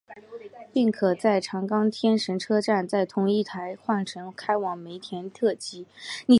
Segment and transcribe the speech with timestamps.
[0.73, 5.85] 并可在长冈天神车站在同一月台换乘开往梅田的特急。